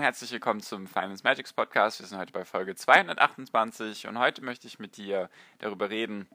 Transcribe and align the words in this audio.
Herzlich 0.00 0.32
willkommen 0.32 0.60
zum 0.60 0.86
Finance 0.86 1.22
Magics 1.22 1.52
Podcast. 1.52 2.00
Wir 2.00 2.06
sind 2.06 2.18
heute 2.18 2.32
bei 2.32 2.46
Folge 2.46 2.74
228 2.74 4.06
und 4.06 4.18
heute 4.18 4.42
möchte 4.42 4.66
ich 4.66 4.78
mit 4.78 4.96
dir 4.96 5.28
darüber 5.58 5.90
reden, 5.90 6.26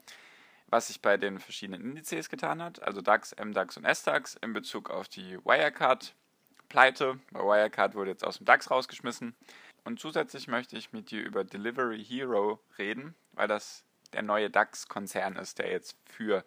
was 0.68 0.86
sich 0.86 1.02
bei 1.02 1.16
den 1.16 1.40
verschiedenen 1.40 1.82
Indizes 1.82 2.30
getan 2.30 2.62
hat, 2.62 2.80
also 2.84 3.00
DAX, 3.00 3.34
MDAX 3.34 3.76
und 3.76 3.84
SDAX 3.84 4.36
in 4.36 4.52
Bezug 4.52 4.88
auf 4.88 5.08
die 5.08 5.44
Wirecard-Pleite. 5.44 7.18
Bei 7.32 7.40
Wirecard 7.40 7.96
wurde 7.96 8.12
jetzt 8.12 8.24
aus 8.24 8.36
dem 8.36 8.46
DAX 8.46 8.70
rausgeschmissen. 8.70 9.34
Und 9.82 9.98
zusätzlich 9.98 10.46
möchte 10.46 10.76
ich 10.76 10.92
mit 10.92 11.10
dir 11.10 11.24
über 11.24 11.42
Delivery 11.42 12.04
Hero 12.04 12.60
reden, 12.78 13.16
weil 13.32 13.48
das 13.48 13.82
der 14.12 14.22
neue 14.22 14.48
DAX-Konzern 14.48 15.34
ist, 15.34 15.58
der 15.58 15.72
jetzt 15.72 15.96
für 16.04 16.44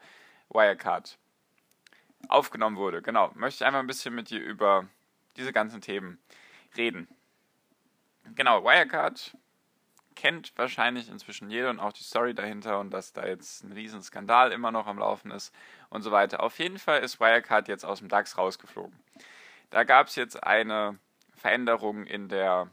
Wirecard 0.47 1.17
aufgenommen 2.29 2.77
wurde. 2.77 3.01
Genau, 3.01 3.29
möchte 3.35 3.61
ich 3.63 3.67
einfach 3.67 3.81
ein 3.81 3.87
bisschen 3.87 4.15
mit 4.15 4.29
dir 4.29 4.39
über 4.39 4.87
diese 5.35 5.51
ganzen 5.51 5.81
Themen 5.81 6.11
reden 6.11 6.39
reden. 6.77 7.07
Genau, 8.35 8.63
Wirecard 8.63 9.35
kennt 10.15 10.51
wahrscheinlich 10.57 11.09
inzwischen 11.09 11.49
jeder 11.49 11.69
und 11.69 11.79
auch 11.79 11.93
die 11.93 12.03
Story 12.03 12.33
dahinter 12.33 12.79
und 12.79 12.91
dass 12.91 13.13
da 13.13 13.25
jetzt 13.25 13.63
ein 13.63 13.71
Riesenskandal 13.71 14.51
immer 14.51 14.71
noch 14.71 14.85
am 14.85 14.99
Laufen 14.99 15.31
ist 15.31 15.53
und 15.89 16.01
so 16.01 16.11
weiter. 16.11 16.43
Auf 16.43 16.59
jeden 16.59 16.77
Fall 16.77 17.01
ist 17.01 17.19
Wirecard 17.19 17.67
jetzt 17.69 17.85
aus 17.85 17.99
dem 17.99 18.09
DAX 18.09 18.37
rausgeflogen. 18.37 18.99
Da 19.69 19.83
gab 19.83 20.07
es 20.07 20.15
jetzt 20.15 20.43
eine 20.43 20.99
Veränderung 21.35 22.05
in, 22.05 22.27
der, 22.27 22.69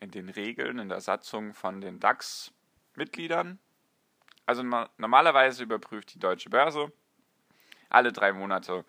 in 0.00 0.10
den 0.10 0.30
Regeln, 0.30 0.78
in 0.78 0.88
der 0.88 1.00
Satzung 1.00 1.52
von 1.52 1.82
den 1.82 2.00
DAX-Mitgliedern. 2.00 3.58
Also 4.46 4.62
normalerweise 4.62 5.64
überprüft 5.64 6.14
die 6.14 6.18
deutsche 6.18 6.48
Börse 6.48 6.90
alle 7.90 8.12
drei 8.12 8.32
Monate 8.32 8.84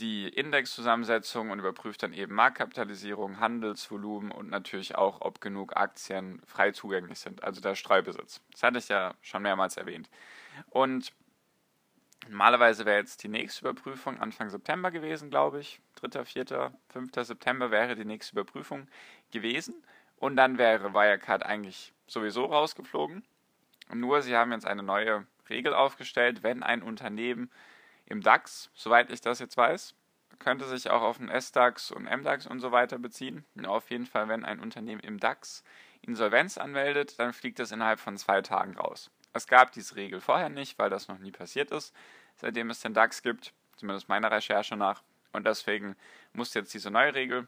die 0.00 0.28
Indexzusammensetzung 0.28 1.50
und 1.50 1.58
überprüft 1.58 2.02
dann 2.02 2.12
eben 2.12 2.34
Marktkapitalisierung, 2.34 3.38
Handelsvolumen 3.38 4.32
und 4.32 4.48
natürlich 4.50 4.96
auch, 4.96 5.20
ob 5.20 5.40
genug 5.40 5.76
Aktien 5.76 6.40
frei 6.46 6.72
zugänglich 6.72 7.18
sind, 7.18 7.44
also 7.44 7.60
der 7.60 7.74
Streubesitz. 7.74 8.40
Das 8.52 8.62
hatte 8.62 8.78
ich 8.78 8.88
ja 8.88 9.14
schon 9.20 9.42
mehrmals 9.42 9.76
erwähnt. 9.76 10.08
Und 10.70 11.12
normalerweise 12.28 12.86
wäre 12.86 12.98
jetzt 12.98 13.22
die 13.22 13.28
nächste 13.28 13.60
Überprüfung 13.60 14.18
Anfang 14.18 14.48
September 14.50 14.90
gewesen, 14.90 15.30
glaube 15.30 15.60
ich. 15.60 15.80
3., 15.96 16.24
4., 16.24 16.72
5. 16.88 17.10
September 17.14 17.70
wäre 17.70 17.94
die 17.94 18.04
nächste 18.04 18.32
Überprüfung 18.32 18.88
gewesen. 19.30 19.74
Und 20.16 20.36
dann 20.36 20.58
wäre 20.58 20.94
Wirecard 20.94 21.44
eigentlich 21.44 21.92
sowieso 22.06 22.46
rausgeflogen. 22.46 23.22
Nur 23.92 24.22
sie 24.22 24.36
haben 24.36 24.52
jetzt 24.52 24.66
eine 24.66 24.82
neue 24.82 25.26
Regel 25.48 25.74
aufgestellt, 25.74 26.42
wenn 26.42 26.62
ein 26.62 26.82
Unternehmen 26.82 27.50
im 28.10 28.20
DAX, 28.20 28.70
soweit 28.74 29.10
ich 29.10 29.20
das 29.20 29.38
jetzt 29.38 29.56
weiß, 29.56 29.94
könnte 30.38 30.66
sich 30.66 30.90
auch 30.90 31.02
auf 31.02 31.18
den 31.18 31.28
S-DAX 31.28 31.90
und 31.90 32.06
M-DAX 32.06 32.46
und 32.46 32.60
so 32.60 32.72
weiter 32.72 32.98
beziehen. 32.98 33.44
Auf 33.64 33.90
jeden 33.90 34.06
Fall, 34.06 34.28
wenn 34.28 34.44
ein 34.44 34.60
Unternehmen 34.60 35.00
im 35.00 35.18
DAX 35.18 35.64
Insolvenz 36.02 36.58
anmeldet, 36.58 37.18
dann 37.18 37.32
fliegt 37.32 37.58
das 37.58 37.72
innerhalb 37.72 38.00
von 38.00 38.16
zwei 38.16 38.42
Tagen 38.42 38.76
raus. 38.76 39.10
Es 39.32 39.46
gab 39.46 39.72
diese 39.72 39.96
Regel 39.96 40.20
vorher 40.20 40.48
nicht, 40.48 40.78
weil 40.78 40.90
das 40.90 41.08
noch 41.08 41.18
nie 41.18 41.30
passiert 41.30 41.70
ist, 41.70 41.94
seitdem 42.36 42.70
es 42.70 42.80
den 42.80 42.94
DAX 42.94 43.22
gibt, 43.22 43.52
zumindest 43.76 44.08
meiner 44.08 44.30
Recherche 44.30 44.76
nach. 44.76 45.02
Und 45.32 45.46
deswegen 45.46 45.94
muss 46.32 46.54
jetzt 46.54 46.74
diese 46.74 46.90
neue 46.90 47.14
Regel 47.14 47.46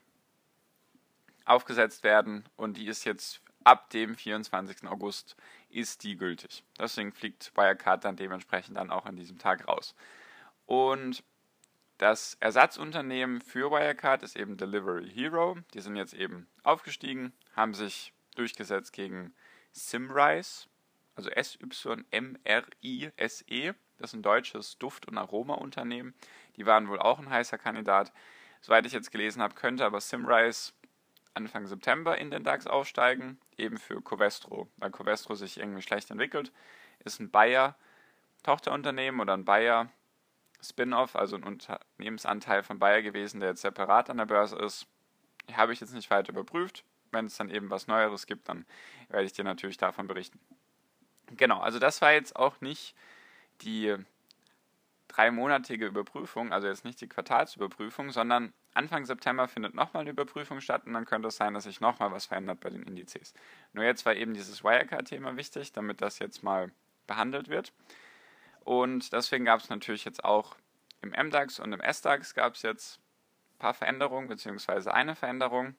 aufgesetzt 1.44 2.04
werden 2.04 2.44
und 2.56 2.76
die 2.76 2.86
ist 2.86 3.04
jetzt 3.04 3.40
ab 3.64 3.90
dem 3.90 4.14
24. 4.14 4.86
August 4.86 5.34
ist 5.70 6.04
die 6.04 6.16
gültig. 6.16 6.62
Deswegen 6.78 7.12
fliegt 7.12 7.56
Wirecard 7.56 8.04
dann 8.04 8.16
dementsprechend 8.16 8.76
dann 8.76 8.90
auch 8.90 9.06
an 9.06 9.16
diesem 9.16 9.38
Tag 9.38 9.66
raus. 9.66 9.96
Und 10.66 11.24
das 11.98 12.36
Ersatzunternehmen 12.40 13.40
für 13.40 13.70
Wirecard 13.70 14.22
ist 14.22 14.36
eben 14.36 14.56
Delivery 14.56 15.08
Hero. 15.08 15.56
Die 15.74 15.80
sind 15.80 15.96
jetzt 15.96 16.14
eben 16.14 16.48
aufgestiegen, 16.62 17.32
haben 17.54 17.74
sich 17.74 18.12
durchgesetzt 18.34 18.92
gegen 18.92 19.34
Simrise, 19.72 20.66
also 21.14 21.30
S-Y-M-R-I-S-E. 21.30 21.72
Das 23.98 24.10
ist 24.10 24.14
ein 24.14 24.22
deutsches 24.22 24.78
Duft- 24.78 25.06
und 25.06 25.16
Aromaunternehmen. 25.16 26.14
Die 26.56 26.66
waren 26.66 26.88
wohl 26.88 26.98
auch 26.98 27.18
ein 27.20 27.30
heißer 27.30 27.58
Kandidat. 27.58 28.12
Soweit 28.60 28.84
ich 28.86 28.92
jetzt 28.92 29.12
gelesen 29.12 29.42
habe, 29.42 29.54
könnte 29.54 29.84
aber 29.84 30.00
Simrise 30.00 30.72
Anfang 31.34 31.66
September 31.66 32.18
in 32.18 32.30
den 32.30 32.44
DAX 32.44 32.66
aufsteigen, 32.66 33.38
eben 33.56 33.78
für 33.78 34.02
Covestro, 34.02 34.68
weil 34.76 34.90
Covestro 34.90 35.34
sich 35.34 35.58
irgendwie 35.58 35.82
schlecht 35.82 36.10
entwickelt. 36.10 36.52
Ist 37.04 37.20
ein 37.20 37.30
Bayer-Tochterunternehmen 37.30 39.20
oder 39.20 39.34
ein 39.34 39.44
Bayer 39.44 39.88
Spin-off, 40.62 41.16
also 41.16 41.36
ein 41.36 41.42
Unternehmensanteil 41.42 42.62
von 42.62 42.78
Bayer 42.78 43.02
gewesen, 43.02 43.40
der 43.40 43.50
jetzt 43.50 43.62
separat 43.62 44.10
an 44.10 44.18
der 44.18 44.26
Börse 44.26 44.56
ist. 44.56 44.86
Habe 45.52 45.72
ich 45.72 45.80
jetzt 45.80 45.94
nicht 45.94 46.10
weiter 46.10 46.30
überprüft. 46.30 46.84
Wenn 47.10 47.26
es 47.26 47.36
dann 47.36 47.50
eben 47.50 47.68
was 47.68 47.88
Neueres 47.88 48.26
gibt, 48.26 48.48
dann 48.48 48.64
werde 49.08 49.24
ich 49.24 49.32
dir 49.32 49.44
natürlich 49.44 49.76
davon 49.76 50.06
berichten. 50.06 50.40
Genau, 51.36 51.60
also 51.60 51.78
das 51.78 52.00
war 52.00 52.12
jetzt 52.12 52.36
auch 52.36 52.60
nicht 52.60 52.94
die 53.62 53.96
dreimonatige 55.08 55.86
Überprüfung, 55.86 56.52
also 56.52 56.68
jetzt 56.68 56.84
nicht 56.84 57.00
die 57.00 57.08
Quartalsüberprüfung, 57.08 58.10
sondern 58.10 58.52
Anfang 58.74 59.04
September 59.04 59.46
findet 59.46 59.74
nochmal 59.74 60.02
eine 60.02 60.10
Überprüfung 60.10 60.60
statt 60.60 60.86
und 60.86 60.94
dann 60.94 61.04
könnte 61.04 61.28
es 61.28 61.36
sein, 61.36 61.52
dass 61.52 61.64
sich 61.64 61.80
nochmal 61.80 62.12
was 62.12 62.26
verändert 62.26 62.60
bei 62.60 62.70
den 62.70 62.82
Indizes. 62.82 63.34
Nur 63.74 63.84
jetzt 63.84 64.06
war 64.06 64.14
eben 64.14 64.32
dieses 64.32 64.64
Wirecard-Thema 64.64 65.36
wichtig, 65.36 65.72
damit 65.72 66.00
das 66.00 66.18
jetzt 66.18 66.42
mal 66.42 66.70
behandelt 67.06 67.48
wird. 67.48 67.72
Und 68.64 69.12
deswegen 69.12 69.44
gab 69.44 69.60
es 69.60 69.68
natürlich 69.68 70.04
jetzt 70.04 70.24
auch 70.24 70.56
im 71.00 71.10
MDAX 71.10 71.58
und 71.58 71.72
im 71.72 71.80
SDAX 71.80 72.34
gab 72.34 72.54
es 72.54 72.62
jetzt 72.62 73.00
ein 73.54 73.58
paar 73.58 73.74
Veränderungen, 73.74 74.28
beziehungsweise 74.28 74.94
eine 74.94 75.16
Veränderung, 75.16 75.74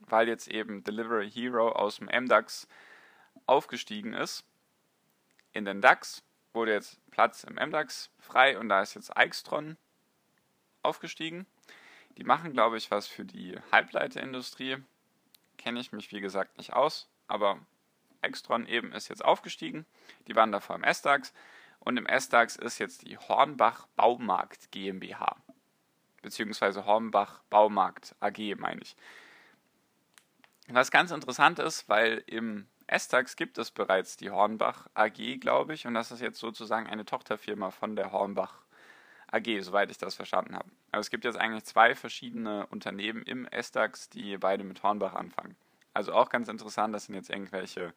weil 0.00 0.28
jetzt 0.28 0.48
eben 0.48 0.84
Delivery 0.84 1.30
Hero 1.30 1.70
aus 1.72 1.96
dem 1.96 2.06
MDAX 2.06 2.68
aufgestiegen 3.46 4.14
ist. 4.14 4.44
In 5.52 5.64
den 5.64 5.80
DAX 5.80 6.22
wurde 6.52 6.72
jetzt 6.72 7.00
Platz 7.10 7.44
im 7.44 7.54
MDAX 7.54 8.10
frei 8.20 8.58
und 8.58 8.68
da 8.68 8.82
ist 8.82 8.94
jetzt 8.94 9.16
Eichstron 9.16 9.76
aufgestiegen. 10.82 11.46
Die 12.16 12.24
machen, 12.24 12.52
glaube 12.52 12.76
ich, 12.76 12.90
was 12.90 13.06
für 13.06 13.24
die 13.24 13.58
Halbleiterindustrie. 13.72 14.78
Kenne 15.56 15.80
ich 15.80 15.92
mich, 15.92 16.12
wie 16.12 16.20
gesagt, 16.20 16.56
nicht 16.58 16.72
aus, 16.72 17.08
aber 17.26 17.58
Extron 18.22 18.66
eben 18.66 18.92
ist 18.92 19.08
jetzt 19.08 19.24
aufgestiegen. 19.24 19.86
Die 20.26 20.36
waren 20.36 20.52
davor 20.52 20.76
im 20.76 20.84
S-DAX. 20.84 21.32
Und 21.80 21.96
im 21.96 22.06
S-DAX 22.06 22.56
ist 22.56 22.78
jetzt 22.78 23.06
die 23.06 23.18
Hornbach 23.18 23.86
Baumarkt 23.96 24.70
GmbH. 24.72 25.36
Beziehungsweise 26.22 26.84
Hornbach 26.84 27.40
Baumarkt 27.50 28.14
AG, 28.20 28.56
meine 28.56 28.82
ich. 28.82 28.96
Was 30.68 30.90
ganz 30.90 31.10
interessant 31.10 31.58
ist, 31.58 31.88
weil 31.88 32.22
im 32.26 32.66
S-DAX 32.88 33.36
gibt 33.36 33.58
es 33.58 33.70
bereits 33.70 34.16
die 34.16 34.30
Hornbach 34.30 34.88
AG, 34.94 35.38
glaube 35.40 35.74
ich, 35.74 35.86
und 35.86 35.94
das 35.94 36.10
ist 36.10 36.20
jetzt 36.20 36.38
sozusagen 36.38 36.86
eine 36.86 37.04
Tochterfirma 37.04 37.70
von 37.70 37.96
der 37.96 38.12
Hornbach 38.12 38.62
AG, 39.30 39.60
soweit 39.60 39.90
ich 39.90 39.98
das 39.98 40.14
verstanden 40.14 40.56
habe. 40.56 40.70
Also 40.90 41.00
es 41.00 41.10
gibt 41.10 41.24
jetzt 41.24 41.38
eigentlich 41.38 41.64
zwei 41.64 41.94
verschiedene 41.94 42.66
Unternehmen 42.66 43.22
im 43.22 43.46
S-DAX, 43.46 44.08
die 44.08 44.36
beide 44.38 44.64
mit 44.64 44.82
Hornbach 44.82 45.14
anfangen. 45.14 45.56
Also 45.92 46.12
auch 46.12 46.30
ganz 46.30 46.48
interessant, 46.48 46.94
das 46.94 47.06
sind 47.06 47.14
jetzt 47.14 47.30
irgendwelche 47.30 47.92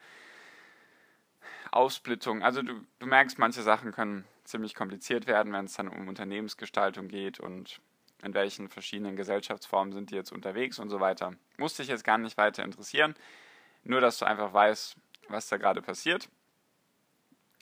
Aufsplittung. 1.72 2.44
Also 2.44 2.62
du, 2.62 2.86
du 3.00 3.06
merkst, 3.06 3.40
manche 3.40 3.64
Sachen 3.64 3.92
können 3.92 4.26
ziemlich 4.44 4.76
kompliziert 4.76 5.28
werden, 5.28 5.54
wenn 5.54 5.66
es 5.66 5.74
dann 5.74 5.88
um 5.88 6.08
Unternehmensgestaltung 6.08 7.08
geht 7.08 7.40
und 7.40 7.82
in 8.22 8.34
welchen 8.34 8.70
verschiedenen 8.70 9.16
Gesellschaftsformen 9.16 9.94
sind 9.94 10.12
die 10.12 10.16
jetzt 10.16 10.32
unterwegs 10.32 10.80
und 10.80 10.90
so 10.90 11.00
weiter. 11.00 11.34
Muss 11.58 11.76
dich 11.76 11.88
jetzt 11.88 12.04
gar 12.04 12.18
nicht 12.18 12.38
weiter 12.38 12.64
interessieren. 12.64 13.16
Nur, 13.84 14.02
dass 14.02 14.20
du 14.20 14.26
einfach 14.26 14.54
weißt, 14.54 14.96
was 15.30 15.48
da 15.48 15.58
gerade 15.58 15.82
passiert. 15.82 16.30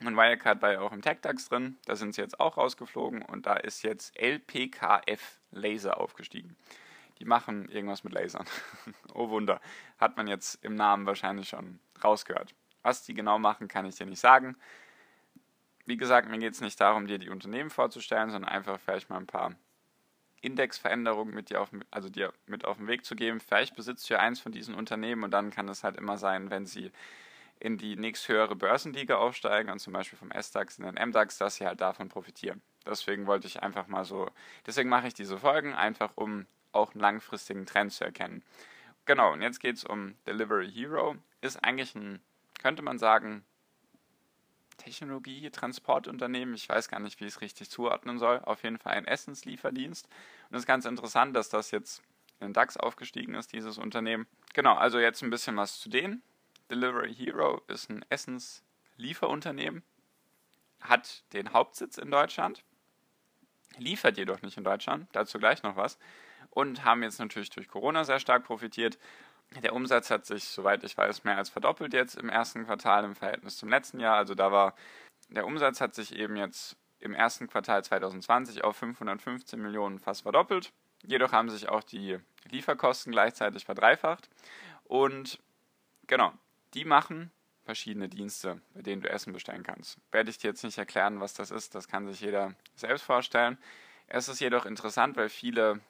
Und 0.00 0.16
Wirecard 0.16 0.60
war 0.62 0.72
ja 0.72 0.80
auch 0.80 0.92
im 0.92 1.02
TechDAX 1.02 1.48
drin. 1.48 1.78
Da 1.84 1.94
sind 1.94 2.14
sie 2.14 2.22
jetzt 2.22 2.40
auch 2.40 2.56
rausgeflogen 2.56 3.22
und 3.22 3.46
da 3.46 3.54
ist 3.54 3.82
jetzt 3.82 4.18
LPKF 4.18 5.38
Laser 5.50 5.98
aufgestiegen. 5.98 6.56
Die 7.18 7.26
machen 7.26 7.68
irgendwas 7.68 8.02
mit 8.02 8.14
Lasern. 8.14 8.46
oh 9.14 9.28
Wunder. 9.28 9.60
Hat 9.98 10.16
man 10.16 10.26
jetzt 10.26 10.64
im 10.64 10.74
Namen 10.74 11.04
wahrscheinlich 11.04 11.50
schon 11.50 11.78
rausgehört. 12.02 12.54
Was 12.82 13.04
die 13.04 13.14
genau 13.14 13.38
machen, 13.38 13.68
kann 13.68 13.86
ich 13.86 13.96
dir 13.96 14.06
nicht 14.06 14.20
sagen. 14.20 14.56
Wie 15.86 15.96
gesagt, 15.96 16.28
mir 16.28 16.38
geht 16.38 16.54
es 16.54 16.60
nicht 16.60 16.80
darum, 16.80 17.06
dir 17.06 17.18
die 17.18 17.30
Unternehmen 17.30 17.70
vorzustellen, 17.70 18.30
sondern 18.30 18.50
einfach 18.50 18.78
vielleicht 18.80 19.10
mal 19.10 19.18
ein 19.18 19.26
paar 19.26 19.54
Indexveränderungen 20.40 21.34
mit 21.34 21.50
dir 21.50 21.60
auf, 21.60 21.70
also 21.90 22.08
dir 22.08 22.32
mit 22.46 22.64
auf 22.64 22.78
den 22.78 22.86
Weg 22.86 23.04
zu 23.04 23.14
geben. 23.14 23.40
Vielleicht 23.40 23.76
besitzt 23.76 24.08
du 24.08 24.14
ja 24.14 24.20
eins 24.20 24.40
von 24.40 24.52
diesen 24.52 24.74
Unternehmen 24.74 25.24
und 25.24 25.30
dann 25.32 25.50
kann 25.50 25.68
es 25.68 25.84
halt 25.84 25.96
immer 25.96 26.16
sein, 26.16 26.50
wenn 26.50 26.66
sie 26.66 26.90
in 27.58 27.76
die 27.76 27.96
nächsthöhere 27.96 28.56
Börsenliga 28.56 29.16
aufsteigen 29.16 29.70
und 29.70 29.80
zum 29.80 29.92
Beispiel 29.92 30.18
vom 30.18 30.30
S-DAX 30.30 30.78
in 30.78 30.84
den 30.86 30.96
M-DAX, 30.96 31.36
dass 31.36 31.56
sie 31.56 31.66
halt 31.66 31.80
davon 31.80 32.08
profitieren. 32.08 32.62
Deswegen 32.86 33.26
wollte 33.26 33.46
ich 33.46 33.62
einfach 33.62 33.86
mal 33.86 34.04
so, 34.06 34.30
deswegen 34.66 34.88
mache 34.88 35.08
ich 35.08 35.14
diese 35.14 35.36
Folgen, 35.36 35.74
einfach 35.74 36.12
um 36.16 36.46
auch 36.72 36.92
einen 36.92 37.00
langfristigen 37.00 37.66
Trend 37.66 37.92
zu 37.92 38.04
erkennen. 38.04 38.42
Genau, 39.04 39.32
und 39.32 39.42
jetzt 39.42 39.60
geht 39.60 39.76
es 39.76 39.84
um 39.84 40.14
Delivery 40.26 40.70
Hero. 40.70 41.16
Ist 41.42 41.62
eigentlich 41.62 41.94
ein, 41.94 42.20
könnte 42.60 42.82
man 42.82 42.98
sagen, 42.98 43.44
Technologie-Transportunternehmen. 44.76 46.54
Ich 46.54 46.68
weiß 46.68 46.88
gar 46.88 47.00
nicht, 47.00 47.20
wie 47.20 47.24
ich 47.24 47.34
es 47.34 47.40
richtig 47.40 47.70
zuordnen 47.70 48.18
soll. 48.18 48.40
Auf 48.40 48.62
jeden 48.62 48.78
Fall 48.78 48.92
ein 48.92 49.06
Essenslieferdienst. 49.06 50.06
Und 50.48 50.56
es 50.56 50.62
ist 50.62 50.66
ganz 50.66 50.84
interessant, 50.84 51.34
dass 51.34 51.48
das 51.48 51.70
jetzt 51.70 52.02
in 52.38 52.48
den 52.48 52.52
DAX 52.52 52.76
aufgestiegen 52.76 53.34
ist, 53.34 53.52
dieses 53.52 53.78
Unternehmen. 53.78 54.26
Genau, 54.54 54.74
also 54.74 54.98
jetzt 54.98 55.22
ein 55.22 55.30
bisschen 55.30 55.56
was 55.56 55.80
zu 55.80 55.88
denen. 55.88 56.22
Delivery 56.70 57.14
Hero 57.14 57.62
ist 57.66 57.90
ein 57.90 58.04
Essenslieferunternehmen, 58.08 59.82
hat 60.80 61.24
den 61.32 61.52
Hauptsitz 61.52 61.98
in 61.98 62.10
Deutschland, 62.10 62.64
liefert 63.76 64.16
jedoch 64.16 64.40
nicht 64.42 64.56
in 64.56 64.64
Deutschland, 64.64 65.08
dazu 65.12 65.38
gleich 65.38 65.62
noch 65.62 65.76
was, 65.76 65.98
und 66.50 66.84
haben 66.84 67.02
jetzt 67.02 67.18
natürlich 67.18 67.50
durch 67.50 67.68
Corona 67.68 68.04
sehr 68.04 68.20
stark 68.20 68.44
profitiert 68.44 68.98
der 69.62 69.74
Umsatz 69.74 70.10
hat 70.10 70.26
sich, 70.26 70.44
soweit 70.44 70.84
ich 70.84 70.96
weiß, 70.96 71.24
mehr 71.24 71.36
als 71.36 71.50
verdoppelt 71.50 71.92
jetzt 71.92 72.16
im 72.16 72.28
ersten 72.28 72.64
Quartal 72.64 73.04
im 73.04 73.16
Verhältnis 73.16 73.56
zum 73.56 73.68
letzten 73.68 73.98
Jahr. 73.98 74.16
Also 74.16 74.34
da 74.34 74.52
war 74.52 74.74
der 75.28 75.46
Umsatz 75.46 75.80
hat 75.80 75.94
sich 75.94 76.14
eben 76.14 76.36
jetzt 76.36 76.76
im 76.98 77.14
ersten 77.14 77.48
Quartal 77.48 77.82
2020 77.82 78.64
auf 78.64 78.76
515 78.76 79.60
Millionen 79.60 79.98
fast 79.98 80.22
verdoppelt. 80.22 80.72
Jedoch 81.02 81.32
haben 81.32 81.48
sich 81.48 81.68
auch 81.68 81.82
die 81.82 82.18
Lieferkosten 82.50 83.12
gleichzeitig 83.12 83.64
verdreifacht. 83.64 84.28
Und 84.84 85.38
genau, 86.06 86.32
die 86.74 86.84
machen 86.84 87.30
verschiedene 87.64 88.08
Dienste, 88.08 88.60
bei 88.74 88.82
denen 88.82 89.02
du 89.02 89.08
Essen 89.08 89.32
bestellen 89.32 89.62
kannst. 89.62 89.98
Werde 90.10 90.30
ich 90.30 90.38
dir 90.38 90.48
jetzt 90.48 90.64
nicht 90.64 90.78
erklären, 90.78 91.20
was 91.20 91.34
das 91.34 91.50
ist, 91.50 91.74
das 91.74 91.88
kann 91.88 92.06
sich 92.06 92.20
jeder 92.20 92.54
selbst 92.74 93.02
vorstellen. 93.02 93.58
Es 94.08 94.28
ist 94.28 94.40
jedoch 94.40 94.66
interessant, 94.66 95.16
weil 95.16 95.28
viele 95.28 95.80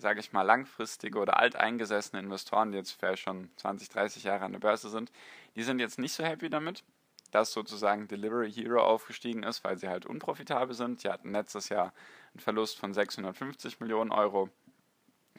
sage 0.00 0.20
ich 0.20 0.32
mal, 0.32 0.42
langfristige 0.42 1.18
oder 1.18 1.38
alteingesessene 1.38 2.20
Investoren, 2.20 2.72
die 2.72 2.78
jetzt 2.78 2.92
vielleicht 2.92 3.22
schon 3.22 3.50
20, 3.56 3.88
30 3.90 4.24
Jahre 4.24 4.44
an 4.44 4.52
der 4.52 4.58
Börse 4.58 4.88
sind, 4.88 5.12
die 5.56 5.62
sind 5.62 5.78
jetzt 5.78 5.98
nicht 5.98 6.12
so 6.12 6.24
happy 6.24 6.50
damit, 6.50 6.82
dass 7.30 7.52
sozusagen 7.52 8.08
Delivery 8.08 8.52
Hero 8.52 8.82
aufgestiegen 8.82 9.42
ist, 9.42 9.62
weil 9.62 9.78
sie 9.78 9.88
halt 9.88 10.06
unprofitabel 10.06 10.74
sind. 10.74 11.04
Die 11.04 11.08
hatten 11.08 11.32
letztes 11.32 11.68
Jahr 11.68 11.92
einen 12.32 12.40
Verlust 12.40 12.78
von 12.78 12.92
650 12.92 13.80
Millionen 13.80 14.10
Euro 14.10 14.50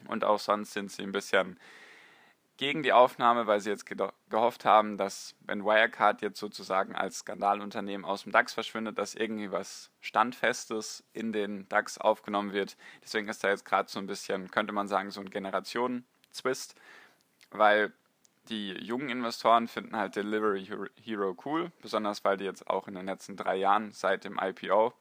und 0.07 0.23
auch 0.23 0.39
sonst 0.39 0.73
sind 0.73 0.91
sie 0.91 1.03
ein 1.03 1.11
bisschen 1.11 1.59
gegen 2.61 2.83
die 2.83 2.93
Aufnahme, 2.93 3.47
weil 3.47 3.59
sie 3.59 3.71
jetzt 3.71 3.87
gehofft 4.29 4.65
haben, 4.65 4.95
dass 4.95 5.33
wenn 5.39 5.65
Wirecard 5.65 6.21
jetzt 6.21 6.39
sozusagen 6.39 6.95
als 6.95 7.17
Skandalunternehmen 7.17 8.05
aus 8.05 8.21
dem 8.21 8.31
DAX 8.31 8.53
verschwindet, 8.53 8.99
dass 8.99 9.15
irgendwie 9.15 9.51
was 9.51 9.89
Standfestes 9.99 11.03
in 11.11 11.33
den 11.33 11.67
DAX 11.69 11.97
aufgenommen 11.97 12.53
wird. 12.53 12.77
Deswegen 13.01 13.27
ist 13.29 13.43
da 13.43 13.49
jetzt 13.49 13.65
gerade 13.65 13.89
so 13.89 13.97
ein 13.97 14.05
bisschen, 14.05 14.51
könnte 14.51 14.73
man 14.73 14.87
sagen, 14.87 15.09
so 15.09 15.21
ein 15.21 15.31
Generationen-Twist, 15.31 16.75
weil 17.49 17.93
die 18.47 18.73
jungen 18.73 19.09
Investoren 19.09 19.67
finden 19.67 19.95
halt 19.95 20.15
Delivery 20.15 20.63
Hero 21.03 21.35
cool, 21.43 21.71
besonders 21.81 22.23
weil 22.23 22.37
die 22.37 22.45
jetzt 22.45 22.69
auch 22.69 22.87
in 22.87 22.93
den 22.93 23.07
letzten 23.07 23.37
drei 23.37 23.55
Jahren 23.55 23.91
seit 23.91 24.23
dem 24.23 24.39
IPO 24.39 24.93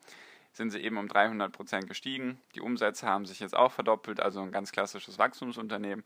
sind 0.52 0.70
sie 0.70 0.80
eben 0.80 0.96
um 0.96 1.08
300% 1.08 1.84
gestiegen. 1.84 2.40
Die 2.54 2.62
Umsätze 2.62 3.06
haben 3.06 3.26
sich 3.26 3.38
jetzt 3.38 3.54
auch 3.54 3.70
verdoppelt, 3.70 4.18
also 4.18 4.40
ein 4.40 4.50
ganz 4.50 4.72
klassisches 4.72 5.18
Wachstumsunternehmen. 5.18 6.04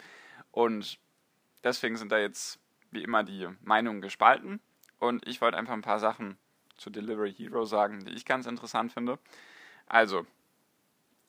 Und 0.50 0.98
Deswegen 1.64 1.96
sind 1.96 2.12
da 2.12 2.18
jetzt 2.18 2.60
wie 2.90 3.02
immer 3.02 3.24
die 3.24 3.48
Meinungen 3.62 4.02
gespalten. 4.02 4.60
Und 4.98 5.26
ich 5.26 5.40
wollte 5.40 5.56
einfach 5.56 5.72
ein 5.72 5.82
paar 5.82 5.98
Sachen 5.98 6.38
zu 6.76 6.90
Delivery 6.90 7.32
Hero 7.32 7.64
sagen, 7.64 8.04
die 8.04 8.12
ich 8.12 8.24
ganz 8.24 8.46
interessant 8.46 8.92
finde. 8.92 9.18
Also, 9.86 10.26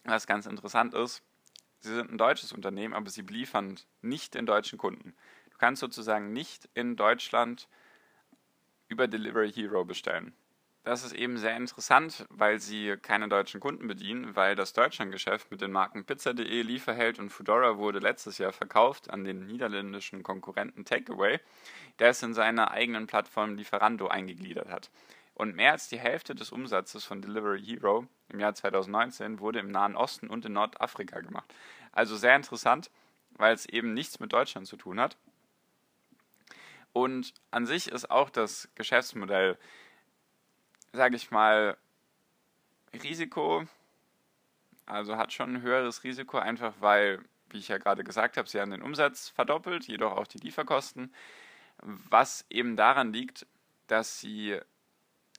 was 0.04 0.28
ganz 0.28 0.46
interessant 0.46 0.94
ist, 0.94 1.24
sie 1.80 1.94
sind 1.94 2.12
ein 2.12 2.18
deutsches 2.18 2.52
Unternehmen, 2.52 2.94
aber 2.94 3.10
sie 3.10 3.22
liefern 3.22 3.80
nicht 4.02 4.36
den 4.36 4.46
deutschen 4.46 4.78
Kunden. 4.78 5.16
Du 5.52 5.58
kannst 5.58 5.80
sozusagen 5.80 6.34
nicht 6.34 6.70
in 6.74 6.96
Deutschland 6.96 7.68
über 8.88 9.08
Delivery 9.08 9.52
Hero 9.52 9.86
bestellen. 9.86 10.34
Das 10.86 11.04
ist 11.04 11.14
eben 11.14 11.40
sehr 11.40 11.58
interessant, 11.58 12.28
weil 12.30 12.60
sie 12.60 12.96
keine 13.02 13.28
deutschen 13.28 13.60
Kunden 13.60 13.88
bedienen, 13.88 14.36
weil 14.36 14.56
das 14.56 14.72
Deutschlandgeschäft 14.72 15.50
mit 15.50 15.62
den 15.62 15.72
Marken 15.72 16.06
Pizza.de, 16.06 16.62
Lieferheld 16.62 17.18
und 17.18 17.32
Foodora 17.32 17.80
wurde 17.80 17.98
letztes 17.98 18.38
Jahr 18.38 18.52
verkauft 18.52 19.10
an 19.10 19.24
den 19.24 19.48
niederländischen 19.48 20.22
Konkurrenten 20.22 20.86
Takeaway, 20.86 21.40
der 21.98 22.10
es 22.10 22.22
in 22.22 22.36
seiner 22.36 22.70
eigenen 22.70 23.08
Plattform 23.08 23.56
Lieferando 23.56 24.10
eingegliedert 24.10 24.70
hat. 24.70 24.92
Und 25.34 25.56
mehr 25.56 25.72
als 25.72 25.90
die 25.90 25.98
Hälfte 25.98 26.36
des 26.36 26.52
Umsatzes 26.52 27.04
von 27.04 27.20
Delivery 27.20 27.64
Hero 27.64 28.06
im 28.30 28.40
Jahr 28.40 28.54
2019 28.54 29.40
wurde 29.40 29.58
im 29.58 29.72
Nahen 29.72 29.96
Osten 29.96 30.30
und 30.30 30.46
in 30.46 30.54
Nordafrika 30.54 31.20
gemacht. 31.20 31.52
Also 31.94 32.16
sehr 32.16 32.36
interessant, 32.36 32.92
weil 33.32 33.56
es 33.56 33.66
eben 33.66 33.96
nichts 33.96 34.20
mit 34.20 34.34
Deutschland 34.34 34.68
zu 34.68 34.78
tun 34.78 35.00
hat. 35.00 35.18
Und 36.94 37.34
an 37.50 37.66
sich 37.66 37.92
ist 37.92 38.12
auch 38.12 38.30
das 38.30 38.70
Geschäftsmodell 38.76 39.58
sage 40.96 41.16
ich 41.16 41.32
mal, 41.32 41.78
Risiko, 42.94 43.66
also 44.86 45.18
hat 45.18 45.34
schon 45.34 45.56
ein 45.56 45.62
höheres 45.62 46.04
Risiko, 46.04 46.38
einfach 46.38 46.74
weil, 46.80 47.20
wie 47.50 47.58
ich 47.58 47.68
ja 47.68 47.78
gerade 47.78 48.04
gesagt 48.04 48.38
habe, 48.38 48.48
sie 48.48 48.60
haben 48.60 48.72
den 48.72 48.82
Umsatz 48.82 49.30
verdoppelt, 49.30 49.88
jedoch 49.88 50.14
auch 50.14 50.28
die 50.28 50.40
Lieferkosten, 50.40 51.14
was 51.82 52.46
eben 52.50 52.76
daran 52.76 53.14
liegt, 53.14 53.46
dass 53.88 54.20
sie 54.20 54.60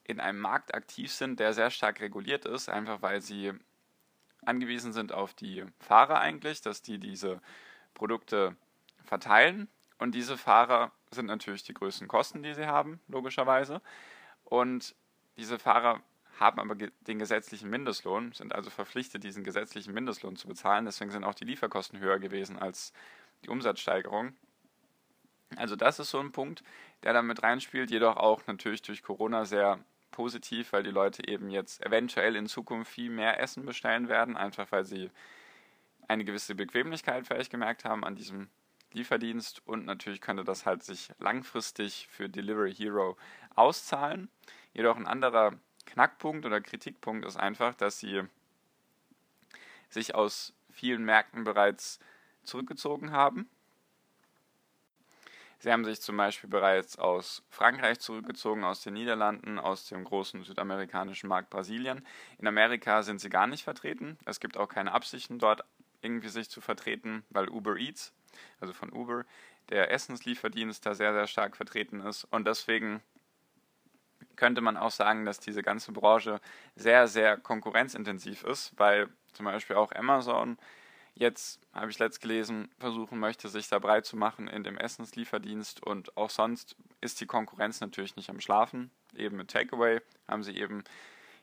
in 0.04 0.20
einem 0.20 0.38
Markt 0.38 0.74
aktiv 0.74 1.12
sind, 1.12 1.40
der 1.40 1.52
sehr 1.52 1.70
stark 1.70 2.00
reguliert 2.00 2.44
ist, 2.44 2.68
einfach 2.68 3.02
weil 3.02 3.20
sie 3.20 3.52
angewiesen 4.44 4.92
sind 4.92 5.12
auf 5.12 5.34
die 5.34 5.64
Fahrer 5.80 6.20
eigentlich, 6.20 6.60
dass 6.60 6.82
die 6.82 6.98
diese 6.98 7.40
Produkte 7.94 8.56
verteilen. 9.04 9.68
Und 9.98 10.14
diese 10.14 10.36
Fahrer 10.36 10.92
sind 11.10 11.26
natürlich 11.26 11.64
die 11.64 11.74
größten 11.74 12.06
Kosten, 12.06 12.42
die 12.42 12.54
sie 12.54 12.66
haben, 12.66 13.00
logischerweise. 13.08 13.80
Und 14.44 14.94
diese 15.36 15.58
Fahrer 15.58 16.00
haben 16.38 16.60
aber 16.60 16.74
den 16.74 17.18
gesetzlichen 17.18 17.70
Mindestlohn, 17.70 18.32
sind 18.32 18.54
also 18.54 18.70
verpflichtet, 18.70 19.24
diesen 19.24 19.44
gesetzlichen 19.44 19.94
Mindestlohn 19.94 20.36
zu 20.36 20.48
bezahlen. 20.48 20.84
Deswegen 20.84 21.10
sind 21.10 21.24
auch 21.24 21.34
die 21.34 21.44
Lieferkosten 21.44 21.98
höher 21.98 22.18
gewesen 22.18 22.58
als 22.58 22.92
die 23.44 23.48
Umsatzsteigerung. 23.48 24.34
Also 25.56 25.76
das 25.76 25.98
ist 25.98 26.10
so 26.10 26.18
ein 26.18 26.32
Punkt, 26.32 26.62
der 27.02 27.12
da 27.12 27.22
mit 27.22 27.42
reinspielt, 27.42 27.90
jedoch 27.90 28.16
auch 28.16 28.46
natürlich 28.46 28.82
durch 28.82 29.02
Corona 29.02 29.44
sehr 29.44 29.78
positiv, 30.10 30.72
weil 30.72 30.82
die 30.82 30.90
Leute 30.90 31.26
eben 31.28 31.50
jetzt 31.50 31.84
eventuell 31.84 32.36
in 32.36 32.46
Zukunft 32.46 32.92
viel 32.92 33.10
mehr 33.10 33.40
Essen 33.40 33.64
bestellen 33.64 34.08
werden, 34.08 34.36
einfach 34.36 34.72
weil 34.72 34.84
sie 34.84 35.10
eine 36.08 36.24
gewisse 36.24 36.54
Bequemlichkeit 36.54 37.26
vielleicht 37.26 37.50
gemerkt 37.50 37.84
haben 37.84 38.04
an 38.04 38.16
diesem 38.16 38.48
Lieferdienst 38.96 39.62
und 39.66 39.84
natürlich 39.84 40.20
könnte 40.20 40.44
das 40.44 40.66
halt 40.66 40.82
sich 40.82 41.10
langfristig 41.18 42.08
für 42.10 42.28
Delivery 42.28 42.74
Hero 42.74 43.16
auszahlen. 43.54 44.28
Jedoch 44.72 44.96
ein 44.96 45.06
anderer 45.06 45.52
Knackpunkt 45.84 46.44
oder 46.44 46.60
Kritikpunkt 46.60 47.24
ist 47.24 47.36
einfach, 47.36 47.74
dass 47.74 47.98
sie 47.98 48.22
sich 49.88 50.14
aus 50.14 50.52
vielen 50.70 51.04
Märkten 51.04 51.44
bereits 51.44 52.00
zurückgezogen 52.42 53.12
haben. 53.12 53.48
Sie 55.58 55.72
haben 55.72 55.84
sich 55.84 56.00
zum 56.00 56.16
Beispiel 56.16 56.50
bereits 56.50 56.98
aus 56.98 57.42
Frankreich 57.48 57.98
zurückgezogen, 57.98 58.62
aus 58.62 58.82
den 58.82 58.94
Niederlanden, 58.94 59.58
aus 59.58 59.86
dem 59.88 60.04
großen 60.04 60.44
südamerikanischen 60.44 61.28
Markt 61.28 61.50
Brasilien. 61.50 62.06
In 62.38 62.46
Amerika 62.46 63.02
sind 63.02 63.20
sie 63.20 63.30
gar 63.30 63.46
nicht 63.46 63.64
vertreten. 63.64 64.18
Es 64.26 64.38
gibt 64.38 64.58
auch 64.58 64.68
keine 64.68 64.92
Absichten 64.92 65.38
dort 65.38 65.64
irgendwie 66.02 66.28
sich 66.28 66.50
zu 66.50 66.60
vertreten, 66.60 67.24
weil 67.30 67.48
Uber 67.48 67.76
Eats, 67.76 68.12
also 68.60 68.72
von 68.72 68.92
Uber, 68.92 69.24
der 69.70 69.90
Essenslieferdienst 69.90 70.84
da 70.86 70.94
sehr, 70.94 71.12
sehr 71.12 71.26
stark 71.26 71.56
vertreten 71.56 72.00
ist. 72.00 72.24
Und 72.24 72.46
deswegen 72.46 73.02
könnte 74.36 74.60
man 74.60 74.76
auch 74.76 74.90
sagen, 74.90 75.24
dass 75.24 75.40
diese 75.40 75.62
ganze 75.62 75.92
Branche 75.92 76.40
sehr, 76.74 77.08
sehr 77.08 77.36
konkurrenzintensiv 77.36 78.44
ist, 78.44 78.72
weil 78.76 79.08
zum 79.32 79.46
Beispiel 79.46 79.76
auch 79.76 79.92
Amazon 79.92 80.58
jetzt, 81.14 81.60
habe 81.72 81.90
ich 81.90 81.98
letzt 81.98 82.20
gelesen, 82.20 82.68
versuchen 82.78 83.18
möchte, 83.18 83.48
sich 83.48 83.68
da 83.68 83.78
breit 83.78 84.04
zu 84.04 84.16
machen 84.16 84.48
in 84.48 84.62
dem 84.62 84.76
Essenslieferdienst 84.76 85.82
und 85.82 86.16
auch 86.16 86.30
sonst 86.30 86.76
ist 87.00 87.20
die 87.20 87.26
Konkurrenz 87.26 87.80
natürlich 87.80 88.16
nicht 88.16 88.28
am 88.28 88.40
Schlafen. 88.40 88.90
Eben 89.14 89.36
mit 89.36 89.50
Takeaway 89.50 90.00
haben 90.28 90.42
sie 90.42 90.56
eben 90.56 90.84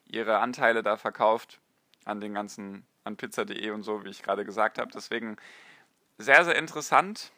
ihre 0.05 0.38
Anteile 0.39 0.83
da 0.83 0.95
verkauft 0.97 1.59
an 2.05 2.21
den 2.21 2.33
ganzen, 2.33 2.85
an 3.03 3.17
pizza.de 3.17 3.71
und 3.71 3.83
so, 3.83 4.05
wie 4.05 4.09
ich 4.09 4.21
gerade 4.21 4.45
gesagt 4.45 4.77
habe. 4.77 4.91
Deswegen 4.93 5.38
sehr, 6.23 6.43
sehr 6.45 6.55
interessant. 6.55 7.31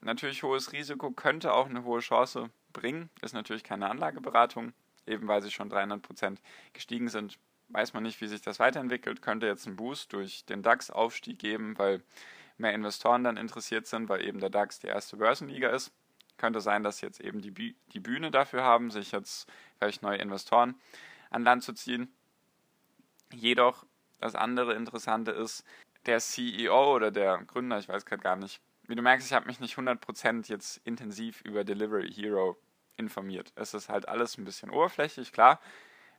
Natürlich 0.00 0.42
hohes 0.42 0.72
Risiko, 0.72 1.10
könnte 1.10 1.54
auch 1.54 1.66
eine 1.68 1.84
hohe 1.84 2.00
Chance 2.00 2.50
bringen. 2.72 3.10
Ist 3.22 3.34
natürlich 3.34 3.64
keine 3.64 3.88
Anlageberatung 3.88 4.72
eben 5.06 5.28
weil 5.28 5.42
sie 5.42 5.50
schon 5.50 5.68
300 5.68 6.02
Prozent 6.02 6.40
gestiegen 6.72 7.08
sind, 7.08 7.38
weiß 7.68 7.94
man 7.94 8.02
nicht, 8.02 8.20
wie 8.20 8.26
sich 8.26 8.42
das 8.42 8.58
weiterentwickelt. 8.58 9.22
Könnte 9.22 9.46
jetzt 9.46 9.66
einen 9.66 9.76
Boost 9.76 10.12
durch 10.12 10.44
den 10.44 10.62
DAX-Aufstieg 10.62 11.38
geben, 11.38 11.78
weil 11.78 12.02
mehr 12.58 12.74
Investoren 12.74 13.24
dann 13.24 13.36
interessiert 13.36 13.86
sind, 13.86 14.08
weil 14.08 14.24
eben 14.24 14.40
der 14.40 14.50
DAX 14.50 14.78
die 14.78 14.88
erste 14.88 15.16
Börsenliga 15.16 15.70
ist. 15.70 15.92
Könnte 16.36 16.60
sein, 16.60 16.82
dass 16.82 17.00
jetzt 17.00 17.20
eben 17.20 17.40
die, 17.40 17.74
die 17.92 18.00
Bühne 18.00 18.30
dafür 18.30 18.62
haben, 18.62 18.90
sich 18.90 19.12
jetzt 19.12 19.50
vielleicht 19.78 20.02
neue 20.02 20.18
Investoren 20.18 20.74
an 21.30 21.44
Land 21.44 21.62
zu 21.62 21.72
ziehen. 21.72 22.12
Jedoch, 23.32 23.86
das 24.20 24.34
andere 24.34 24.74
Interessante 24.74 25.30
ist, 25.30 25.64
der 26.06 26.20
CEO 26.20 26.94
oder 26.94 27.10
der 27.10 27.38
Gründer, 27.46 27.78
ich 27.78 27.88
weiß 27.88 28.04
gerade 28.06 28.22
gar 28.22 28.36
nicht, 28.36 28.60
wie 28.84 28.94
du 28.94 29.02
merkst, 29.02 29.26
ich 29.26 29.32
habe 29.32 29.46
mich 29.46 29.60
nicht 29.60 29.76
100% 29.76 30.48
jetzt 30.48 30.80
intensiv 30.84 31.40
über 31.42 31.64
Delivery 31.64 32.12
Hero 32.12 32.58
informiert. 32.96 33.52
Es 33.54 33.74
ist 33.74 33.88
halt 33.88 34.08
alles 34.08 34.36
ein 34.38 34.44
bisschen 34.44 34.70
oberflächlich, 34.70 35.32
klar. 35.32 35.60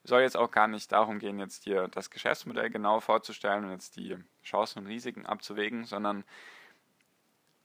Soll 0.03 0.21
jetzt 0.21 0.35
auch 0.35 0.51
gar 0.51 0.67
nicht 0.67 0.91
darum 0.91 1.19
gehen, 1.19 1.39
jetzt 1.39 1.65
dir 1.65 1.87
das 1.87 2.09
Geschäftsmodell 2.09 2.69
genau 2.69 2.99
vorzustellen 2.99 3.63
und 3.65 3.71
jetzt 3.71 3.95
die 3.95 4.17
Chancen 4.43 4.79
und 4.79 4.87
Risiken 4.87 5.25
abzuwägen, 5.25 5.85
sondern 5.85 6.25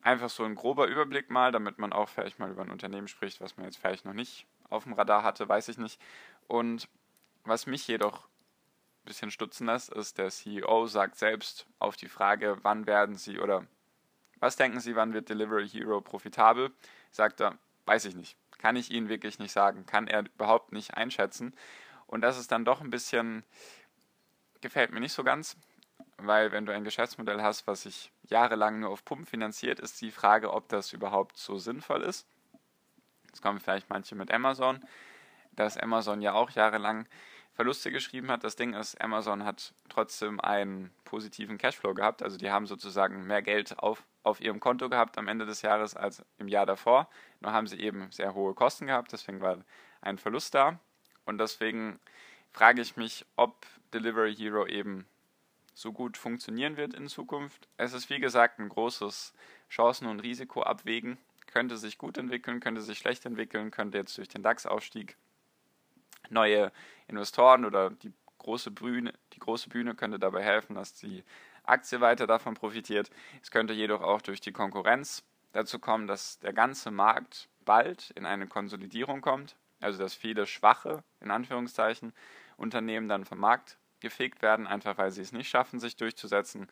einfach 0.02 0.30
so 0.30 0.44
ein 0.44 0.54
grober 0.54 0.86
Überblick 0.86 1.30
mal, 1.30 1.50
damit 1.50 1.78
man 1.78 1.92
auch 1.92 2.08
vielleicht 2.08 2.38
mal 2.38 2.50
über 2.50 2.62
ein 2.62 2.70
Unternehmen 2.70 3.08
spricht, 3.08 3.40
was 3.40 3.56
man 3.56 3.66
jetzt 3.66 3.78
vielleicht 3.78 4.04
noch 4.04 4.12
nicht 4.12 4.46
auf 4.68 4.84
dem 4.84 4.92
Radar 4.92 5.24
hatte, 5.24 5.48
weiß 5.48 5.68
ich 5.68 5.78
nicht. 5.78 6.00
Und 6.46 6.88
was 7.44 7.66
mich 7.66 7.88
jedoch 7.88 8.27
bisschen 9.08 9.30
stutzen 9.30 9.66
lässt, 9.66 9.92
ist, 9.92 10.18
der 10.18 10.30
CEO 10.30 10.86
sagt 10.86 11.16
selbst 11.16 11.66
auf 11.78 11.96
die 11.96 12.08
Frage, 12.08 12.58
wann 12.62 12.86
werden 12.86 13.16
Sie 13.16 13.38
oder 13.40 13.66
was 14.38 14.56
denken 14.56 14.78
Sie, 14.80 14.94
wann 14.94 15.14
wird 15.14 15.28
Delivery 15.28 15.68
Hero 15.68 16.00
profitabel? 16.00 16.70
Sagt 17.10 17.40
er, 17.40 17.58
weiß 17.86 18.04
ich 18.04 18.14
nicht. 18.14 18.36
Kann 18.58 18.76
ich 18.76 18.90
Ihnen 18.90 19.08
wirklich 19.08 19.38
nicht 19.38 19.52
sagen. 19.52 19.86
Kann 19.86 20.06
er 20.06 20.24
überhaupt 20.26 20.72
nicht 20.72 20.94
einschätzen. 20.94 21.54
Und 22.06 22.20
das 22.20 22.38
ist 22.38 22.52
dann 22.52 22.64
doch 22.64 22.80
ein 22.80 22.90
bisschen, 22.90 23.44
gefällt 24.60 24.92
mir 24.92 25.00
nicht 25.00 25.12
so 25.12 25.24
ganz, 25.24 25.56
weil 26.18 26.52
wenn 26.52 26.66
du 26.66 26.72
ein 26.72 26.84
Geschäftsmodell 26.84 27.42
hast, 27.42 27.66
was 27.66 27.82
sich 27.82 28.12
jahrelang 28.24 28.80
nur 28.80 28.90
auf 28.90 29.04
Pump 29.04 29.28
finanziert, 29.28 29.80
ist 29.80 30.00
die 30.00 30.10
Frage, 30.10 30.52
ob 30.52 30.68
das 30.68 30.92
überhaupt 30.92 31.36
so 31.36 31.58
sinnvoll 31.58 32.02
ist. 32.02 32.26
Jetzt 33.26 33.42
kommen 33.42 33.60
vielleicht 33.60 33.90
manche 33.90 34.14
mit 34.14 34.32
Amazon, 34.32 34.84
dass 35.52 35.76
Amazon 35.76 36.22
ja 36.22 36.32
auch 36.32 36.50
jahrelang 36.50 37.06
Verluste 37.58 37.90
geschrieben 37.90 38.30
hat. 38.30 38.44
Das 38.44 38.54
Ding 38.54 38.72
ist, 38.74 39.00
Amazon 39.00 39.42
hat 39.42 39.74
trotzdem 39.88 40.38
einen 40.38 40.92
positiven 41.02 41.58
Cashflow 41.58 41.92
gehabt. 41.92 42.22
Also 42.22 42.36
die 42.36 42.52
haben 42.52 42.68
sozusagen 42.68 43.26
mehr 43.26 43.42
Geld 43.42 43.80
auf, 43.80 44.04
auf 44.22 44.40
ihrem 44.40 44.60
Konto 44.60 44.88
gehabt 44.88 45.18
am 45.18 45.26
Ende 45.26 45.44
des 45.44 45.62
Jahres 45.62 45.96
als 45.96 46.22
im 46.38 46.46
Jahr 46.46 46.66
davor. 46.66 47.10
Nur 47.40 47.52
haben 47.52 47.66
sie 47.66 47.80
eben 47.80 48.12
sehr 48.12 48.32
hohe 48.34 48.54
Kosten 48.54 48.86
gehabt, 48.86 49.10
deswegen 49.10 49.40
war 49.40 49.58
ein 50.02 50.18
Verlust 50.18 50.54
da. 50.54 50.78
Und 51.24 51.38
deswegen 51.38 51.98
frage 52.52 52.80
ich 52.80 52.96
mich, 52.96 53.26
ob 53.34 53.66
Delivery 53.92 54.36
Hero 54.36 54.64
eben 54.64 55.04
so 55.74 55.92
gut 55.92 56.16
funktionieren 56.16 56.76
wird 56.76 56.94
in 56.94 57.08
Zukunft. 57.08 57.66
Es 57.76 57.92
ist 57.92 58.08
wie 58.08 58.20
gesagt 58.20 58.60
ein 58.60 58.68
großes 58.68 59.34
Chancen- 59.68 60.06
und 60.06 60.20
Risikoabwägen. 60.20 61.18
Könnte 61.48 61.76
sich 61.76 61.98
gut 61.98 62.18
entwickeln, 62.18 62.60
könnte 62.60 62.82
sich 62.82 62.98
schlecht 62.98 63.26
entwickeln, 63.26 63.72
könnte 63.72 63.98
jetzt 63.98 64.16
durch 64.16 64.28
den 64.28 64.44
DAX-Aufstieg 64.44 65.16
neue 66.30 66.72
Investoren 67.06 67.64
oder 67.64 67.90
die 67.90 68.12
große 68.38 68.70
Bühne, 68.70 69.12
die 69.32 69.38
große 69.38 69.68
Bühne 69.68 69.94
könnte 69.94 70.18
dabei 70.18 70.42
helfen, 70.42 70.74
dass 70.74 70.94
die 70.94 71.24
Aktie 71.64 72.00
weiter 72.00 72.26
davon 72.26 72.54
profitiert. 72.54 73.10
Es 73.42 73.50
könnte 73.50 73.72
jedoch 73.72 74.00
auch 74.02 74.22
durch 74.22 74.40
die 74.40 74.52
Konkurrenz 74.52 75.24
dazu 75.52 75.78
kommen, 75.78 76.06
dass 76.06 76.38
der 76.38 76.52
ganze 76.52 76.90
Markt 76.90 77.48
bald 77.64 78.10
in 78.10 78.24
eine 78.24 78.46
Konsolidierung 78.46 79.20
kommt, 79.20 79.56
also 79.80 79.98
dass 79.98 80.14
viele 80.14 80.46
schwache, 80.46 81.02
in 81.20 81.30
Anführungszeichen, 81.30 82.12
Unternehmen 82.56 83.08
dann 83.08 83.24
vom 83.24 83.38
Markt 83.38 83.78
gefegt 84.00 84.42
werden, 84.42 84.66
einfach 84.66 84.98
weil 84.98 85.10
sie 85.10 85.22
es 85.22 85.32
nicht 85.32 85.48
schaffen, 85.48 85.78
sich 85.78 85.96
durchzusetzen. 85.96 86.68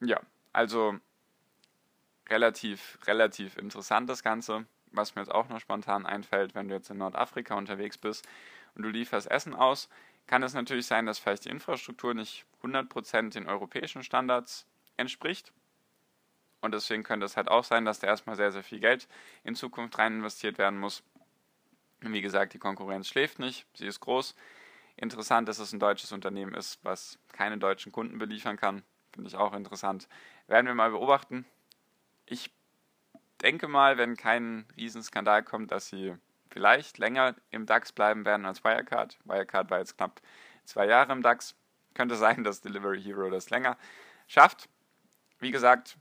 Ja, 0.00 0.20
also 0.52 0.98
relativ, 2.28 2.98
relativ 3.06 3.56
interessant 3.56 4.08
das 4.08 4.22
Ganze. 4.22 4.66
Was 4.92 5.14
mir 5.14 5.22
jetzt 5.22 5.30
auch 5.30 5.48
noch 5.48 5.60
spontan 5.60 6.06
einfällt, 6.06 6.54
wenn 6.54 6.68
du 6.68 6.74
jetzt 6.74 6.90
in 6.90 6.98
Nordafrika 6.98 7.54
unterwegs 7.54 7.98
bist 7.98 8.26
und 8.74 8.82
du 8.82 8.88
lieferst 8.88 9.30
Essen 9.30 9.54
aus, 9.54 9.88
kann 10.26 10.42
es 10.42 10.54
natürlich 10.54 10.86
sein, 10.86 11.06
dass 11.06 11.18
vielleicht 11.18 11.46
die 11.46 11.50
Infrastruktur 11.50 12.14
nicht 12.14 12.44
100% 12.62 13.30
den 13.30 13.46
europäischen 13.46 14.02
Standards 14.02 14.66
entspricht. 14.96 15.52
Und 16.60 16.74
deswegen 16.74 17.02
könnte 17.02 17.24
es 17.24 17.36
halt 17.36 17.48
auch 17.48 17.64
sein, 17.64 17.84
dass 17.84 18.00
da 18.00 18.08
erstmal 18.08 18.36
sehr, 18.36 18.52
sehr 18.52 18.64
viel 18.64 18.80
Geld 18.80 19.08
in 19.44 19.54
Zukunft 19.54 19.96
rein 19.98 20.14
investiert 20.14 20.58
werden 20.58 20.78
muss. 20.78 21.02
Wie 22.00 22.20
gesagt, 22.20 22.54
die 22.54 22.58
Konkurrenz 22.58 23.08
schläft 23.08 23.38
nicht, 23.38 23.66
sie 23.74 23.86
ist 23.86 24.00
groß. 24.00 24.34
Interessant, 24.96 25.48
dass 25.48 25.60
es 25.60 25.72
ein 25.72 25.80
deutsches 25.80 26.12
Unternehmen 26.12 26.54
ist, 26.54 26.78
was 26.82 27.18
keine 27.32 27.58
deutschen 27.58 27.92
Kunden 27.92 28.18
beliefern 28.18 28.56
kann. 28.56 28.82
Finde 29.12 29.28
ich 29.28 29.36
auch 29.36 29.54
interessant. 29.54 30.08
Werden 30.48 30.66
wir 30.66 30.74
mal 30.74 30.90
beobachten. 30.90 31.44
Ich 32.26 32.50
denke 33.42 33.68
mal, 33.68 33.98
wenn 33.98 34.16
kein 34.16 34.66
Riesenskandal 34.76 35.42
kommt, 35.42 35.70
dass 35.70 35.88
sie 35.88 36.14
vielleicht 36.50 36.98
länger 36.98 37.34
im 37.50 37.66
DAX 37.66 37.92
bleiben 37.92 38.24
werden 38.24 38.46
als 38.46 38.64
Wirecard. 38.64 39.18
Wirecard 39.24 39.70
war 39.70 39.78
jetzt 39.78 39.96
knapp 39.96 40.20
zwei 40.64 40.86
Jahre 40.86 41.12
im 41.12 41.22
DAX. 41.22 41.54
Könnte 41.94 42.16
sein, 42.16 42.44
dass 42.44 42.60
Delivery 42.60 43.02
Hero 43.02 43.30
das 43.30 43.50
länger 43.50 43.76
schafft. 44.26 44.68
Wie 45.40 45.50
gesagt, 45.50 45.96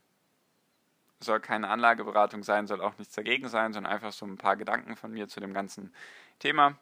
soll 1.19 1.39
keine 1.39 1.69
Anlageberatung 1.69 2.43
sein, 2.43 2.67
soll 2.67 2.81
auch 2.81 2.97
nichts 2.97 3.15
dagegen 3.15 3.49
sein, 3.49 3.73
sondern 3.73 3.91
einfach 3.91 4.11
so 4.11 4.25
ein 4.25 4.37
paar 4.37 4.55
Gedanken 4.55 4.95
von 4.95 5.11
mir 5.11 5.27
zu 5.27 5.39
dem 5.39 5.53
ganzen 5.53 5.93
Thema. 6.39 6.77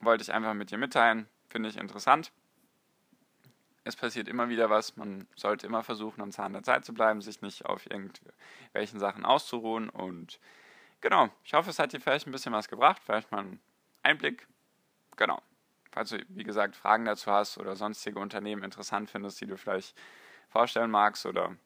Wollte 0.00 0.22
ich 0.22 0.32
einfach 0.32 0.54
mit 0.54 0.70
dir 0.70 0.78
mitteilen. 0.78 1.28
Finde 1.48 1.68
ich 1.68 1.76
interessant. 1.76 2.32
Es 3.86 3.94
passiert 3.94 4.26
immer 4.26 4.48
wieder 4.48 4.68
was. 4.68 4.96
Man 4.96 5.28
sollte 5.36 5.64
immer 5.64 5.84
versuchen, 5.84 6.20
am 6.20 6.32
Zahn 6.32 6.52
der 6.52 6.64
Zeit 6.64 6.84
zu 6.84 6.92
bleiben, 6.92 7.22
sich 7.22 7.40
nicht 7.40 7.66
auf 7.66 7.88
irgendwelchen 7.88 8.98
Sachen 8.98 9.24
auszuruhen. 9.24 9.88
Und 9.90 10.40
genau, 11.00 11.28
ich 11.44 11.54
hoffe, 11.54 11.70
es 11.70 11.78
hat 11.78 11.92
dir 11.92 12.00
vielleicht 12.00 12.26
ein 12.26 12.32
bisschen 12.32 12.52
was 12.52 12.68
gebracht. 12.68 13.00
Vielleicht 13.04 13.30
mal 13.30 13.42
einen 13.42 13.60
Einblick. 14.02 14.48
Genau. 15.16 15.40
Falls 15.92 16.10
du, 16.10 16.18
wie 16.30 16.42
gesagt, 16.42 16.74
Fragen 16.74 17.04
dazu 17.04 17.30
hast 17.30 17.58
oder 17.58 17.76
sonstige 17.76 18.18
Unternehmen 18.18 18.64
interessant 18.64 19.08
findest, 19.08 19.40
die 19.40 19.46
du 19.46 19.56
vielleicht 19.56 19.96
vorstellen 20.48 20.90
magst 20.90 21.24
oder 21.24 21.56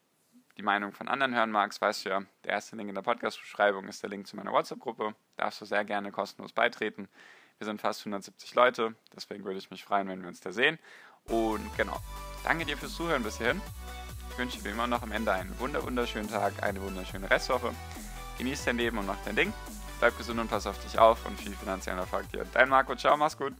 die 0.58 0.62
Meinung 0.62 0.92
von 0.92 1.08
anderen 1.08 1.34
hören 1.34 1.50
magst, 1.50 1.80
weißt 1.80 2.04
du 2.04 2.10
ja, 2.10 2.22
der 2.44 2.52
erste 2.52 2.76
Link 2.76 2.90
in 2.90 2.94
der 2.94 3.02
Podcast-Beschreibung 3.02 3.88
ist 3.88 4.02
der 4.02 4.10
Link 4.10 4.26
zu 4.26 4.36
meiner 4.36 4.52
WhatsApp-Gruppe. 4.52 5.14
Darfst 5.38 5.62
du 5.62 5.64
sehr 5.64 5.86
gerne 5.86 6.12
kostenlos 6.12 6.52
beitreten. 6.52 7.08
Wir 7.56 7.64
sind 7.66 7.80
fast 7.80 8.00
170 8.00 8.54
Leute, 8.54 8.94
deswegen 9.14 9.44
würde 9.44 9.58
ich 9.58 9.70
mich 9.70 9.84
freuen, 9.84 10.08
wenn 10.08 10.20
wir 10.20 10.28
uns 10.28 10.40
da 10.40 10.52
sehen. 10.52 10.78
Und 11.28 11.76
genau, 11.76 11.96
danke 12.44 12.64
dir 12.64 12.76
fürs 12.76 12.94
Zuhören 12.94 13.22
bis 13.22 13.38
hierhin. 13.38 13.60
Ich 14.30 14.38
wünsche 14.38 14.60
dir 14.60 14.70
immer 14.70 14.86
noch 14.86 15.02
am 15.02 15.12
Ende 15.12 15.32
einen 15.32 15.54
wunderschönen 15.58 16.28
Tag, 16.28 16.62
eine 16.62 16.80
wunderschöne 16.80 17.30
Restwoche. 17.30 17.72
Genieß 18.38 18.64
dein 18.64 18.78
Leben 18.78 18.98
und 18.98 19.06
mach 19.06 19.18
dein 19.24 19.36
Ding. 19.36 19.52
Bleib 19.98 20.16
gesund 20.16 20.40
und 20.40 20.48
pass 20.48 20.66
auf 20.66 20.82
dich 20.82 20.98
auf 20.98 21.26
und 21.26 21.38
viel 21.38 21.54
finanziellen 21.54 21.98
Erfolg 21.98 22.30
dir. 22.30 22.46
Dein 22.52 22.68
Marco, 22.68 22.96
ciao, 22.96 23.16
mach's 23.16 23.36
gut. 23.36 23.54